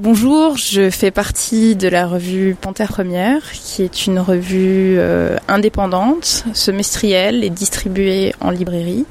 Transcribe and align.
Bonjour, 0.00 0.56
je 0.56 0.90
fais 0.90 1.10
partie 1.10 1.76
de 1.76 1.88
la 1.88 2.06
revue 2.06 2.54
Panthère 2.60 2.92
Première, 2.92 3.52
qui 3.52 3.82
est 3.82 4.06
une 4.06 4.18
revue 4.18 4.96
euh, 4.98 5.36
indépendante, 5.48 6.44
semestrielle 6.52 7.42
et 7.42 7.50
distribuée 7.50 8.34
en 8.40 8.50
librairie. 8.50 9.04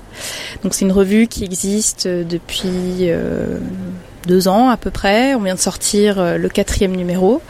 Donc 0.63 0.73
c'est 0.73 0.85
une 0.85 0.91
revue 0.91 1.27
qui 1.27 1.43
existe 1.43 2.07
depuis 2.07 3.09
euh, 3.09 3.59
deux 4.27 4.47
ans 4.47 4.69
à 4.69 4.77
peu 4.77 4.91
près. 4.91 5.35
On 5.35 5.41
vient 5.41 5.55
de 5.55 5.59
sortir 5.59 6.19
euh, 6.19 6.37
le 6.37 6.47
quatrième 6.47 6.95
numéro. 6.95 7.41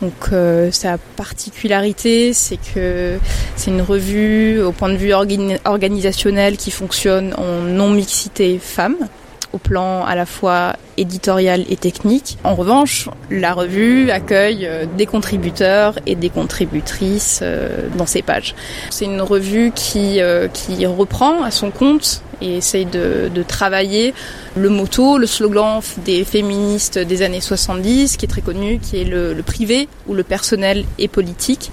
Donc 0.00 0.30
sa 0.70 0.96
particularité, 1.16 2.32
c'est 2.32 2.58
que 2.72 3.18
c'est 3.56 3.72
une 3.72 3.82
revue 3.82 4.62
au 4.62 4.70
point 4.70 4.90
de 4.90 4.96
vue 4.96 5.12
organisationnel 5.12 6.56
qui 6.56 6.70
fonctionne 6.70 7.34
en 7.34 7.62
non-mixité 7.62 8.60
femmes 8.62 9.08
au 9.52 9.58
plan 9.58 10.04
à 10.04 10.14
la 10.14 10.26
fois 10.26 10.76
éditorial 10.96 11.64
et 11.68 11.76
technique. 11.76 12.38
En 12.44 12.54
revanche, 12.54 13.08
la 13.30 13.52
revue 13.54 14.10
accueille 14.10 14.66
euh, 14.66 14.84
des 14.96 15.06
contributeurs 15.06 15.98
et 16.06 16.14
des 16.14 16.28
contributrices 16.28 17.40
euh, 17.42 17.88
dans 17.96 18.06
ses 18.06 18.22
pages. 18.22 18.54
C'est 18.90 19.04
une 19.04 19.22
revue 19.22 19.72
qui, 19.74 20.20
euh, 20.20 20.48
qui 20.48 20.84
reprend 20.86 21.42
à 21.42 21.50
son 21.50 21.70
compte 21.70 22.22
et 22.40 22.58
essaye 22.58 22.84
de, 22.84 23.30
de, 23.34 23.42
travailler 23.42 24.14
le 24.54 24.68
motto, 24.68 25.18
le 25.18 25.26
slogan 25.26 25.80
des 26.04 26.24
féministes 26.24 26.98
des 26.98 27.22
années 27.22 27.40
70, 27.40 28.16
qui 28.16 28.26
est 28.26 28.28
très 28.28 28.42
connu, 28.42 28.78
qui 28.78 29.00
est 29.00 29.04
le, 29.04 29.34
le 29.34 29.42
privé 29.42 29.88
ou 30.06 30.14
le 30.14 30.22
personnel 30.22 30.84
et 30.98 31.08
politique. 31.08 31.72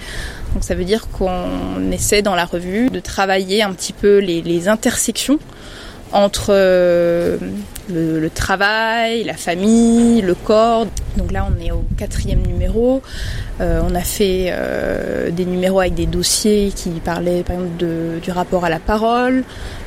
Donc 0.53 0.63
ça 0.63 0.73
veut 0.73 0.85
dire 0.85 1.07
qu'on 1.09 1.91
essaie 1.91 2.21
dans 2.21 2.33
la 2.33 2.45
revue 2.45 2.89
de 2.89 2.99
travailler 2.99 3.61
un 3.61 3.73
petit 3.73 3.93
peu 3.93 4.17
les, 4.17 4.41
les 4.41 4.67
intersections 4.67 5.37
entre 6.15 6.47
euh, 6.49 7.37
le, 7.89 8.29
travail, 8.29 9.25
la 9.25 9.33
famille, 9.33 10.21
le 10.21 10.33
corps. 10.33 10.87
Donc 11.17 11.31
là, 11.31 11.45
on 11.45 11.63
est 11.63 11.71
au 11.71 11.83
quatrième 11.97 12.39
numéro. 12.39 13.01
Euh, 13.59 13.81
on 13.87 13.93
a 13.93 14.01
fait 14.01 14.47
euh, 14.49 15.29
des 15.29 15.45
numéros 15.45 15.81
avec 15.81 15.93
des 15.93 16.05
dossiers 16.05 16.71
qui 16.73 16.89
parlaient 16.89 17.43
par 17.43 17.57
exemple 17.57 18.21
du 18.21 18.31
rapport 18.31 18.63
à 18.63 18.69
la 18.69 18.79
parole, 18.79 19.43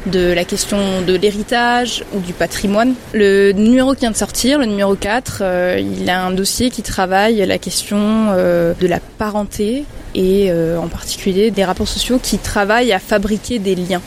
de 0.07 0.33
la 0.33 0.45
question 0.45 1.01
de 1.07 1.15
l'héritage 1.15 2.05
ou 2.15 2.21
du 2.21 2.35
patrimoine. 2.35 2.93
Le 3.15 3.53
numéro 3.53 3.95
qui 3.95 4.01
vient 4.01 4.11
de 4.11 4.17
sortir, 4.17 4.59
le 4.59 4.67
numéro 4.67 4.95
4, 4.95 5.43
il 5.79 6.09
a 6.11 6.23
un 6.23 6.31
dossier 6.31 6.71
qui 6.71 6.83
travaille 6.83 7.45
la 7.47 7.59
question 7.59 8.35
de 8.35 8.87
la 8.87 9.01
parenté 9.01 9.85
et 10.15 10.53
en 10.53 10.89
particulier 10.89 11.51
des 11.51 11.65
rapports 11.65 11.89
sociaux 11.89 12.19
qui 12.23 12.39
travaillent 12.39 12.93
à 12.93 12.99
fabriquer 12.99 13.59
des 13.59 13.75
liens 13.75 14.03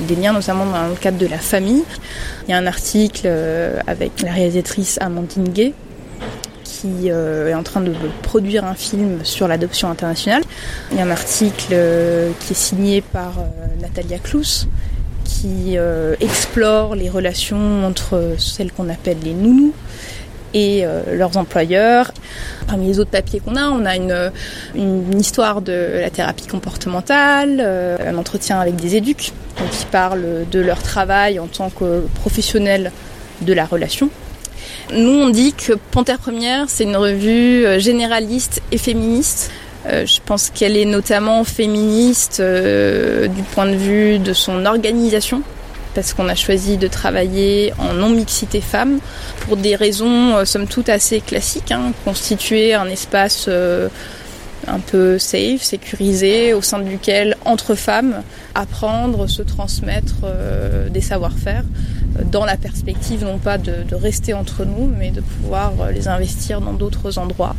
des 0.00 0.16
liens 0.16 0.32
notamment 0.32 0.66
dans 0.66 0.88
le 0.88 0.94
cadre 0.94 1.18
de 1.18 1.26
la 1.26 1.38
famille. 1.38 1.84
Il 2.46 2.50
y 2.50 2.54
a 2.54 2.58
un 2.58 2.66
article 2.66 3.22
euh, 3.26 3.78
avec 3.86 4.22
la 4.22 4.32
réalisatrice 4.32 4.98
Amandine 5.00 5.48
Gay 5.48 5.74
qui 6.64 7.10
euh, 7.10 7.48
est 7.48 7.54
en 7.54 7.62
train 7.62 7.80
de 7.80 7.94
produire 8.22 8.64
un 8.64 8.74
film 8.74 9.20
sur 9.24 9.48
l'adoption 9.48 9.90
internationale. 9.90 10.42
Il 10.90 10.98
y 10.98 11.00
a 11.00 11.04
un 11.04 11.10
article 11.10 11.68
euh, 11.72 12.30
qui 12.40 12.52
est 12.52 12.56
signé 12.56 13.00
par 13.00 13.34
Natalia 13.80 14.18
Klous 14.18 14.66
qui 15.24 15.78
explore 16.20 16.94
les 16.94 17.08
relations 17.08 17.86
entre 17.86 18.34
celles 18.36 18.70
qu'on 18.70 18.90
appelle 18.90 19.16
les 19.24 19.32
nounous 19.32 19.72
et 20.54 20.84
leurs 21.12 21.36
employeurs. 21.36 22.12
Parmi 22.66 22.86
les 22.86 23.00
autres 23.00 23.10
papiers 23.10 23.40
qu'on 23.40 23.56
a, 23.56 23.68
on 23.68 23.84
a 23.84 23.96
une, 23.96 25.18
histoire 25.18 25.60
de 25.60 26.00
la 26.00 26.10
thérapie 26.10 26.46
comportementale, 26.46 27.60
un 27.60 28.16
entretien 28.16 28.60
avec 28.60 28.76
des 28.76 28.96
éduques 28.96 29.32
qui 29.70 29.84
parlent 29.86 30.46
de 30.50 30.60
leur 30.60 30.82
travail 30.82 31.38
en 31.38 31.46
tant 31.46 31.70
que 31.70 32.04
professionnels 32.14 32.92
de 33.42 33.52
la 33.52 33.64
relation. 33.64 34.10
Nous, 34.92 35.10
on 35.10 35.30
dit 35.30 35.52
que 35.54 35.72
Panthère 35.72 36.18
Première, 36.18 36.68
c'est 36.68 36.84
une 36.84 36.96
revue 36.96 37.64
euh, 37.64 37.78
généraliste 37.78 38.62
et 38.70 38.78
féministe. 38.78 39.50
Euh, 39.86 40.06
je 40.06 40.20
pense 40.24 40.50
qu'elle 40.50 40.76
est 40.76 40.84
notamment 40.84 41.44
féministe 41.44 42.40
euh, 42.40 43.26
du 43.28 43.42
point 43.42 43.66
de 43.66 43.76
vue 43.76 44.18
de 44.18 44.32
son 44.32 44.66
organisation, 44.66 45.42
parce 45.94 46.14
qu'on 46.14 46.28
a 46.28 46.34
choisi 46.34 46.76
de 46.76 46.88
travailler 46.88 47.72
en 47.78 47.94
non-mixité 47.94 48.60
femmes 48.60 48.98
pour 49.40 49.56
des 49.56 49.76
raisons, 49.76 50.44
somme 50.44 50.66
toute, 50.66 50.88
assez 50.88 51.20
classiques. 51.20 51.72
Hein, 51.72 51.92
constituer 52.04 52.74
un 52.74 52.86
espace 52.86 53.48
un 54.66 54.80
peu 54.80 55.18
safe, 55.18 55.62
sécurisé, 55.62 56.54
au 56.54 56.62
sein 56.62 56.80
duquel, 56.80 57.36
entre 57.44 57.74
femmes, 57.74 58.22
apprendre, 58.54 59.28
se 59.28 59.42
transmettre 59.42 60.16
euh, 60.24 60.88
des 60.88 61.00
savoir-faire, 61.00 61.64
euh, 62.18 62.22
dans 62.30 62.44
la 62.44 62.56
perspective 62.56 63.24
non 63.24 63.38
pas 63.38 63.58
de, 63.58 63.94
rester 63.94 64.34
entre 64.34 64.64
nous, 64.64 64.86
mais 64.86 65.10
de 65.10 65.20
pouvoir 65.20 65.72
euh, 65.80 65.90
les 65.90 66.08
investir 66.08 66.60
dans 66.60 66.72
d'autres 66.72 67.18
endroits. 67.18 67.54